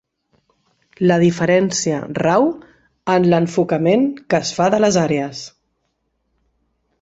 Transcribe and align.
La 1.09 1.17
diferència 1.23 1.99
rau 2.19 2.47
en 3.17 3.29
l'enfocament 3.35 4.09
que 4.35 4.41
es 4.47 4.55
fa 4.61 4.71
de 4.77 4.81
les 4.85 4.99
àrees. 5.03 5.45